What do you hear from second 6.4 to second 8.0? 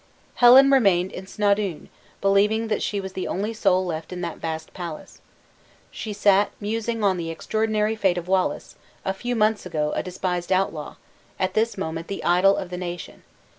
musing on the extraordinary